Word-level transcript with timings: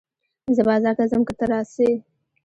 زه 0.55 0.61
بازار 0.67 0.93
ته 0.99 1.03
ځم 1.11 1.21
که 1.27 1.33
ته 1.39 1.45
راسې 1.51 1.89